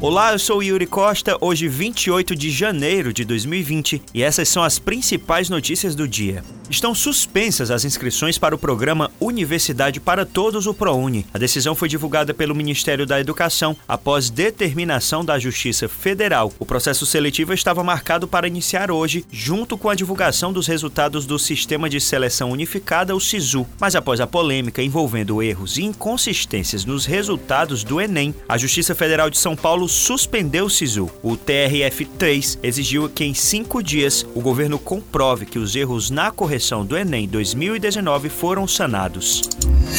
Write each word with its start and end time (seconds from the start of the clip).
Olá, 0.00 0.32
eu 0.32 0.38
sou 0.38 0.62
Yuri 0.62 0.86
Costa, 0.86 1.38
hoje 1.40 1.68
28 1.68 2.34
de 2.34 2.50
janeiro 2.50 3.12
de 3.12 3.24
2020 3.24 4.02
e 4.12 4.22
essas 4.22 4.48
são 4.48 4.62
as 4.62 4.78
principais 4.78 5.48
notícias 5.48 5.94
do 5.94 6.06
dia. 6.06 6.44
Estão 6.68 6.94
suspensas 6.94 7.70
as 7.70 7.84
inscrições 7.84 8.36
para 8.36 8.54
o 8.54 8.58
programa 8.58 9.10
Universidade 9.20 10.00
para 10.00 10.26
Todos, 10.26 10.66
o 10.66 10.74
ProUni. 10.74 11.26
A 11.32 11.38
decisão 11.38 11.74
foi 11.74 11.88
divulgada 11.88 12.34
pelo 12.34 12.54
Ministério 12.54 13.06
da 13.06 13.20
Educação 13.20 13.76
após 13.86 14.30
determinação 14.30 15.24
da 15.24 15.38
Justiça 15.38 15.88
Federal. 15.88 16.52
O 16.58 16.66
processo 16.66 17.06
seletivo 17.06 17.52
estava 17.52 17.84
marcado 17.84 18.26
para 18.26 18.48
iniciar 18.48 18.90
hoje, 18.90 19.24
junto 19.30 19.76
com 19.76 19.88
a 19.88 19.94
divulgação 19.94 20.52
dos 20.52 20.66
resultados 20.66 21.26
do 21.26 21.38
Sistema 21.38 21.88
de 21.88 22.00
Seleção 22.00 22.50
Unificada, 22.50 23.14
o 23.14 23.20
SISU. 23.20 23.66
Mas 23.78 23.94
após 23.94 24.20
a 24.20 24.26
polêmica 24.26 24.82
envolvendo 24.82 25.42
erros 25.42 25.76
e 25.78 25.84
inconsistências 25.84 26.84
nos 26.84 27.06
resultados 27.06 27.84
do 27.84 28.00
Enem, 28.00 28.34
a 28.48 28.58
Justiça 28.58 28.94
Federal 28.94 29.28
de 29.28 29.38
São 29.38 29.54
Paulo 29.54 29.86
suspendeu 29.94 30.66
o 30.66 30.70
SISU. 30.70 31.10
O 31.22 31.36
TRF3 31.36 32.58
exigiu 32.62 33.08
que 33.08 33.24
em 33.24 33.32
cinco 33.32 33.82
dias 33.82 34.26
o 34.34 34.40
governo 34.40 34.78
comprove 34.78 35.46
que 35.46 35.58
os 35.58 35.74
erros 35.76 36.10
na 36.10 36.30
correção 36.30 36.84
do 36.84 36.96
Enem 36.96 37.28
2019 37.28 38.28
foram 38.28 38.66
sanados. 38.66 39.48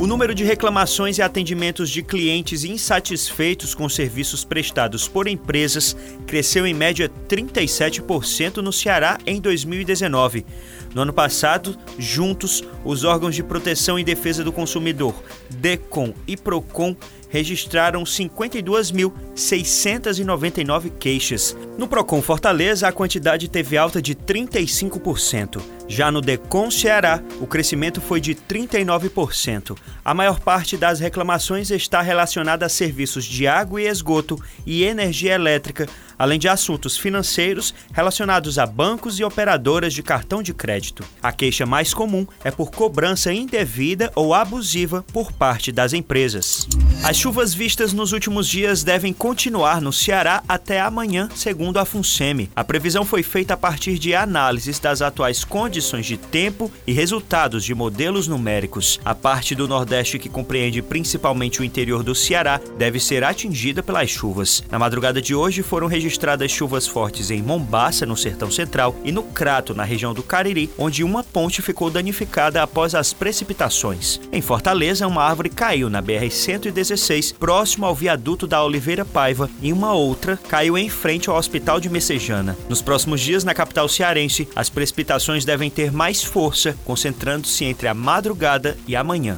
O 0.01 0.05
número 0.07 0.35
de 0.35 0.43
reclamações 0.43 1.17
e 1.17 1.21
atendimentos 1.21 1.89
de 1.89 2.03
clientes 2.03 2.65
insatisfeitos 2.65 3.73
com 3.73 3.87
serviços 3.87 4.43
prestados 4.43 5.07
por 5.07 5.27
empresas 5.27 5.95
cresceu 6.27 6.67
em 6.67 6.73
média 6.73 7.09
37% 7.29 8.57
no 8.57 8.73
Ceará 8.73 9.17
em 9.25 9.39
2019. 9.39 10.45
No 10.93 11.01
ano 11.01 11.13
passado, 11.13 11.77
juntos, 11.97 12.63
os 12.83 13.05
órgãos 13.05 13.35
de 13.35 13.43
proteção 13.43 13.97
e 13.97 14.03
defesa 14.03 14.43
do 14.43 14.51
consumidor, 14.51 15.15
DECOM 15.49 16.13
e 16.27 16.35
PROCON, 16.35 16.95
registraram 17.35 18.03
52.699 18.03 20.89
queixas. 20.97 21.53
No 21.77 21.89
Procon 21.89 22.21
Fortaleza, 22.21 22.87
a 22.87 22.91
quantidade 22.91 23.49
teve 23.49 23.77
alta 23.77 24.01
de 24.01 24.15
35%. 24.15 25.61
Já 25.87 26.09
no 26.09 26.21
Decon 26.21 26.71
Ceará, 26.71 27.21
o 27.39 27.45
crescimento 27.45 27.99
foi 27.99 28.21
de 28.21 28.33
39%. 28.33 29.77
A 30.03 30.13
maior 30.13 30.39
parte 30.39 30.77
das 30.77 30.99
reclamações 30.99 31.69
está 31.69 32.01
relacionada 32.01 32.65
a 32.65 32.69
serviços 32.69 33.25
de 33.25 33.45
água 33.45 33.81
e 33.81 33.87
esgoto 33.87 34.41
e 34.65 34.83
energia 34.83 35.33
elétrica, 35.33 35.85
além 36.17 36.39
de 36.39 36.47
assuntos 36.47 36.97
financeiros 36.97 37.75
relacionados 37.93 38.57
a 38.57 38.65
bancos 38.65 39.19
e 39.19 39.23
operadoras 39.23 39.93
de 39.93 40.01
cartão 40.01 40.41
de 40.41 40.53
crédito. 40.53 41.03
A 41.21 41.31
queixa 41.31 41.65
mais 41.65 41.93
comum 41.93 42.25
é 42.43 42.49
por 42.49 42.71
cobrança 42.71 43.33
indevida 43.33 44.11
ou 44.15 44.33
abusiva 44.33 45.05
por 45.11 45.31
parte 45.31 45.71
das 45.71 45.93
empresas. 45.93 46.67
As 47.03 47.17
chuvas 47.17 47.53
vistas 47.53 47.93
nos 47.93 48.13
últimos 48.13 48.47
dias 48.47 48.83
devem 48.83 49.13
continuar 49.13 49.81
no 49.81 49.93
Ceará 49.93 50.41
até 50.47 50.79
amanhã, 50.81 51.29
segundo 51.35 51.64
a 51.73 51.85
FUNSEMI. 51.85 52.49
A 52.55 52.63
previsão 52.63 53.03
foi 53.03 53.23
feita 53.23 53.53
a 53.53 53.57
partir 53.57 53.97
de 53.97 54.13
análises 54.13 54.79
das 54.79 55.01
atuais 55.01 55.43
condições 55.43 56.05
de 56.05 56.17
tempo 56.17 56.71
e 56.85 56.93
resultados 56.93 57.63
de 57.63 57.73
modelos 57.73 58.27
numéricos. 58.27 58.99
A 59.03 59.13
parte 59.13 59.55
do 59.55 59.67
Nordeste 59.67 60.19
que 60.19 60.29
compreende 60.29 60.81
principalmente 60.81 61.61
o 61.61 61.63
interior 61.63 62.03
do 62.03 62.15
Ceará 62.15 62.61
deve 62.77 62.99
ser 62.99 63.23
atingida 63.23 63.83
pelas 63.83 64.09
chuvas. 64.09 64.63
Na 64.71 64.79
madrugada 64.79 65.21
de 65.21 65.33
hoje 65.33 65.61
foram 65.63 65.87
registradas 65.87 66.51
chuvas 66.51 66.87
fortes 66.87 67.31
em 67.31 67.41
Mombaça, 67.41 68.05
no 68.05 68.15
Sertão 68.15 68.51
Central, 68.51 68.95
e 69.03 69.11
no 69.11 69.23
Crato, 69.23 69.73
na 69.73 69.83
região 69.83 70.13
do 70.13 70.23
Cariri, 70.23 70.69
onde 70.77 71.03
uma 71.03 71.23
ponte 71.23 71.61
ficou 71.61 71.89
danificada 71.89 72.61
após 72.61 72.95
as 72.95 73.11
precipitações. 73.11 74.21
Em 74.31 74.41
Fortaleza, 74.41 75.07
uma 75.07 75.23
árvore 75.23 75.49
caiu 75.49 75.89
na 75.89 76.01
BR-116, 76.01 77.35
próximo 77.37 77.85
ao 77.85 77.95
viaduto 77.95 78.47
da 78.47 78.63
Oliveira 78.63 79.03
Paiva, 79.03 79.49
e 79.61 79.73
uma 79.73 79.93
outra 79.93 80.37
caiu 80.47 80.77
em 80.77 80.89
frente 80.89 81.29
ao 81.29 81.35
Hospital 81.35 81.54
de 81.79 81.89
Messejana. 81.89 82.57
Nos 82.69 82.81
próximos 82.81 83.21
dias, 83.21 83.43
na 83.43 83.53
capital 83.53 83.87
cearense, 83.87 84.47
as 84.55 84.69
precipitações 84.69 85.45
devem 85.45 85.69
ter 85.69 85.91
mais 85.91 86.23
força, 86.23 86.75
concentrando-se 86.83 87.63
entre 87.65 87.87
a 87.87 87.93
madrugada 87.93 88.77
e 88.87 88.95
a 88.95 89.03
manhã. 89.03 89.37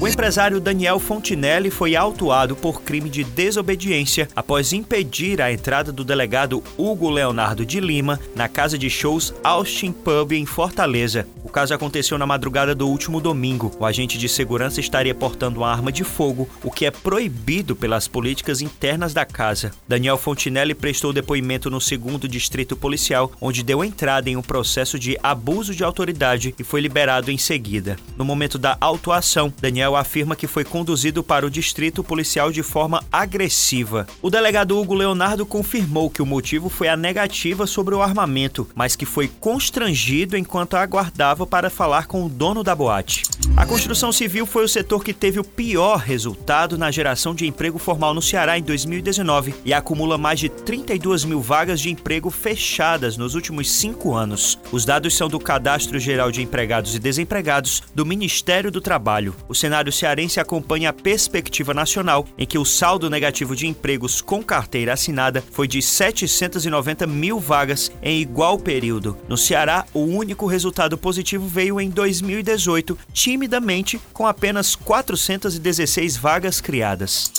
O 0.00 0.08
empresário 0.08 0.58
Daniel 0.58 0.98
Fontinelli 0.98 1.68
foi 1.68 1.94
autuado 1.94 2.56
por 2.56 2.80
crime 2.80 3.10
de 3.10 3.22
desobediência 3.22 4.30
após 4.34 4.72
impedir 4.72 5.42
a 5.42 5.52
entrada 5.52 5.92
do 5.92 6.02
delegado 6.02 6.64
Hugo 6.78 7.10
Leonardo 7.10 7.66
de 7.66 7.80
Lima 7.80 8.18
na 8.34 8.48
casa 8.48 8.78
de 8.78 8.88
shows 8.88 9.34
Austin 9.44 9.92
Pub 9.92 10.32
em 10.32 10.46
Fortaleza. 10.46 11.28
O 11.44 11.50
caso 11.50 11.74
aconteceu 11.74 12.16
na 12.16 12.26
madrugada 12.26 12.74
do 12.74 12.88
último 12.88 13.20
domingo. 13.20 13.76
O 13.78 13.84
agente 13.84 14.16
de 14.16 14.26
segurança 14.26 14.80
estaria 14.80 15.14
portando 15.14 15.60
uma 15.60 15.70
arma 15.70 15.92
de 15.92 16.02
fogo, 16.02 16.48
o 16.64 16.70
que 16.70 16.86
é 16.86 16.90
proibido 16.90 17.76
pelas 17.76 18.08
políticas 18.08 18.62
internas 18.62 19.12
da 19.12 19.26
casa. 19.26 19.70
Daniel 19.86 20.16
Fontinelli 20.16 20.74
prestou 20.74 21.12
depoimento 21.12 21.68
no 21.68 21.80
segundo 21.80 22.26
distrito 22.26 22.74
policial, 22.74 23.32
onde 23.38 23.62
deu 23.62 23.84
entrada 23.84 24.30
em 24.30 24.36
um 24.36 24.42
processo 24.42 24.98
de 24.98 25.18
abuso 25.22 25.74
de 25.74 25.84
autoridade 25.84 26.54
e 26.58 26.64
foi 26.64 26.80
liberado 26.80 27.30
em 27.30 27.36
seguida. 27.36 27.98
No 28.16 28.24
momento 28.24 28.56
da 28.56 28.78
autuação, 28.80 29.52
Daniel 29.60 29.89
afirma 29.96 30.36
que 30.36 30.46
foi 30.46 30.64
conduzido 30.64 31.22
para 31.22 31.46
o 31.46 31.50
distrito 31.50 32.02
policial 32.02 32.50
de 32.52 32.62
forma 32.62 33.02
agressiva. 33.10 34.06
O 34.22 34.30
delegado 34.30 34.78
Hugo 34.78 34.94
Leonardo 34.94 35.46
confirmou 35.46 36.10
que 36.10 36.22
o 36.22 36.26
motivo 36.26 36.68
foi 36.68 36.88
a 36.88 36.96
negativa 36.96 37.66
sobre 37.66 37.94
o 37.94 38.02
armamento, 38.02 38.68
mas 38.74 38.96
que 38.96 39.06
foi 39.06 39.28
constrangido 39.40 40.36
enquanto 40.36 40.76
aguardava 40.76 41.46
para 41.46 41.70
falar 41.70 42.06
com 42.06 42.24
o 42.24 42.28
dono 42.28 42.62
da 42.62 42.74
boate. 42.74 43.24
A 43.56 43.66
construção 43.66 44.12
civil 44.12 44.46
foi 44.46 44.64
o 44.64 44.68
setor 44.68 45.04
que 45.04 45.12
teve 45.12 45.38
o 45.38 45.44
pior 45.44 45.98
resultado 45.98 46.78
na 46.78 46.90
geração 46.90 47.34
de 47.34 47.46
emprego 47.46 47.78
formal 47.78 48.14
no 48.14 48.22
Ceará 48.22 48.58
em 48.58 48.62
2019 48.62 49.54
e 49.64 49.72
acumula 49.72 50.16
mais 50.16 50.40
de 50.40 50.48
32 50.48 51.24
mil 51.24 51.40
vagas 51.40 51.80
de 51.80 51.90
emprego 51.90 52.30
fechadas 52.30 53.16
nos 53.16 53.34
últimos 53.34 53.70
cinco 53.70 54.14
anos. 54.14 54.58
Os 54.72 54.84
dados 54.84 55.16
são 55.16 55.28
do 55.28 55.38
Cadastro 55.38 55.98
Geral 55.98 56.30
de 56.30 56.42
Empregados 56.42 56.94
e 56.94 56.98
Desempregados 56.98 57.82
do 57.94 58.06
Ministério 58.06 58.70
do 58.70 58.80
Trabalho. 58.80 59.34
O 59.48 59.54
cenário 59.54 59.79
cearense 59.90 60.38
acompanha 60.38 60.90
a 60.90 60.92
perspectiva 60.92 61.72
nacional, 61.72 62.26
em 62.36 62.46
que 62.46 62.58
o 62.58 62.64
saldo 62.64 63.08
negativo 63.08 63.56
de 63.56 63.66
empregos 63.66 64.20
com 64.20 64.42
carteira 64.42 64.92
assinada 64.92 65.42
foi 65.52 65.66
de 65.66 65.80
790 65.80 67.06
mil 67.06 67.40
vagas 67.40 67.90
em 68.02 68.20
igual 68.20 68.58
período. 68.58 69.16
No 69.28 69.36
Ceará, 69.36 69.86
o 69.94 70.00
único 70.00 70.46
resultado 70.46 70.98
positivo 70.98 71.46
veio 71.46 71.80
em 71.80 71.88
2018, 71.88 72.98
timidamente, 73.12 74.00
com 74.12 74.26
apenas 74.26 74.74
416 74.74 76.16
vagas 76.16 76.60
criadas. 76.60 77.32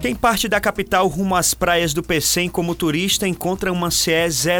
Quem 0.00 0.14
parte 0.14 0.48
da 0.48 0.60
capital 0.60 1.08
rumo 1.08 1.34
às 1.34 1.54
praias 1.54 1.92
do 1.92 2.04
Pecém 2.04 2.48
como 2.48 2.72
turista 2.72 3.26
encontra 3.26 3.72
uma 3.72 3.90
CE 3.90 4.12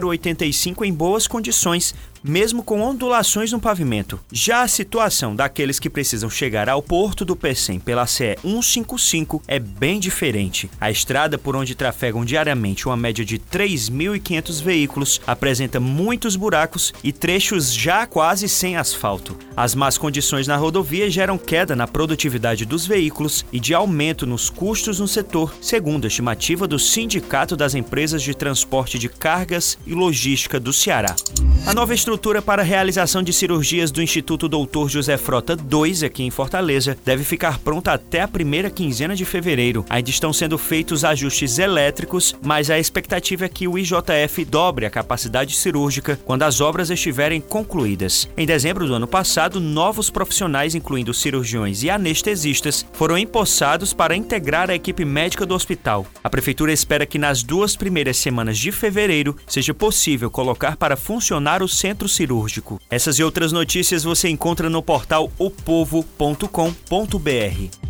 085 0.05 0.85
em 0.85 0.93
boas 0.93 1.29
condições, 1.29 1.95
mesmo 2.25 2.65
com 2.65 2.81
ondulações 2.81 3.53
no 3.53 3.61
pavimento. 3.61 4.19
Já 4.33 4.63
a 4.63 4.69
situação 4.69 5.37
daqueles 5.37 5.79
que 5.79 5.89
precisam 5.89 6.29
chegar 6.29 6.69
ao 6.69 6.83
porto 6.83 7.25
do 7.25 7.37
Pecém 7.37 7.79
pela 7.79 8.05
CE 8.05 8.37
155 8.43 9.41
é 9.47 9.61
bem 9.61 10.01
diferente. 10.01 10.69
A 10.81 10.91
estrada 10.91 11.39
por 11.39 11.55
onde 11.55 11.77
trafegam 11.77 12.25
diariamente 12.25 12.87
uma 12.87 12.97
média 12.97 13.25
de 13.25 13.39
3.500 13.39 14.61
veículos 14.61 15.21
apresenta 15.25 15.79
muitos 15.79 16.35
buracos 16.35 16.93
e 17.05 17.13
trechos 17.13 17.73
já 17.73 18.07
quase 18.07 18.49
sem 18.49 18.77
asfalto. 18.77 19.39
As 19.57 19.77
más 19.77 19.97
condições 19.97 20.49
na 20.49 20.57
rodovia 20.57 21.09
geram 21.09 21.39
queda 21.39 21.77
na 21.77 21.87
produtividade 21.87 22.65
dos 22.65 22.85
veículos 22.85 23.47
e 23.53 23.61
de 23.61 23.73
aumento 23.73 24.27
nos 24.27 24.51
custos 24.51 24.99
no 24.99 25.07
setor, 25.07 25.28
segundo 25.61 26.05
a 26.05 26.09
estimativa 26.09 26.67
do 26.67 26.79
Sindicato 26.79 27.55
das 27.55 27.75
Empresas 27.75 28.23
de 28.23 28.35
Transporte 28.35 28.99
de 28.99 29.09
Cargas 29.09 29.79
e 29.87 29.93
Logística 29.93 30.59
do 30.59 30.73
Ceará. 30.73 31.15
A 31.67 31.75
nova 31.75 31.93
estrutura 31.93 32.41
para 32.41 32.63
a 32.63 32.65
realização 32.65 33.23
de 33.23 33.33
cirurgias 33.33 33.91
do 33.91 34.01
Instituto 34.01 34.49
Doutor 34.49 34.89
José 34.89 35.19
Frota 35.19 35.55
II, 35.55 36.07
aqui 36.07 36.23
em 36.23 36.31
Fortaleza, 36.31 36.97
deve 37.05 37.25
ficar 37.25 37.59
pronta 37.59 37.93
até 37.93 38.23
a 38.23 38.29
primeira 38.29 38.71
quinzena 38.71 39.15
de 39.15 39.27
fevereiro. 39.27 39.85
Ainda 39.91 40.09
estão 40.09 40.33
sendo 40.33 40.57
feitos 40.57 41.05
ajustes 41.05 41.59
elétricos, 41.59 42.35
mas 42.43 42.71
a 42.71 42.79
expectativa 42.79 43.45
é 43.45 43.49
que 43.49 43.69
o 43.69 43.77
IJF 43.77 44.45
dobre 44.47 44.87
a 44.87 44.91
capacidade 44.91 45.55
cirúrgica 45.55 46.19
quando 46.25 46.45
as 46.45 46.61
obras 46.61 46.89
estiverem 46.89 47.41
concluídas. 47.41 48.29
Em 48.37 48.47
dezembro 48.47 48.87
do 48.87 48.95
ano 48.95 49.07
passado, 49.07 49.61
novos 49.61 50.09
profissionais, 50.09 50.75
incluindo 50.75 51.13
cirurgiões 51.13 51.83
e 51.83 51.91
anestesistas, 51.91 52.87
foram 52.93 53.19
empossados 53.19 53.93
para 53.93 54.17
integrar 54.17 54.71
a 54.71 54.75
equipe 54.75 55.05
médica 55.19 55.45
do 55.45 55.53
hospital. 55.53 56.07
A 56.23 56.31
prefeitura 56.31 56.73
espera 56.73 57.05
que 57.05 57.19
nas 57.19 57.43
duas 57.43 57.75
primeiras 57.75 58.17
semanas 58.19 58.57
de 58.57 58.71
fevereiro 58.71 59.37
seja 59.49 59.75
possível 59.75 60.31
colocar 60.31 60.77
para 60.77 60.97
funcionar 60.97 61.61
o 61.61 61.67
centro 61.67 62.09
cirúrgico. 62.09 62.81
Essas 62.89 63.19
e 63.19 63.25
outras 63.25 63.51
notícias 63.51 64.05
você 64.05 64.29
encontra 64.29 64.71
no 64.71 64.81
portal 64.81 65.29
opovo.com.br. 65.37 67.88